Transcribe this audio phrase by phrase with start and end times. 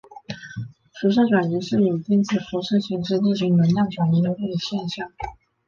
[0.95, 5.11] 辐射转移是以电磁辐射形式进行能量转移的物理现象。